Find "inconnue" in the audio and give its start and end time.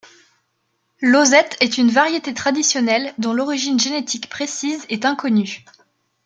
5.05-5.63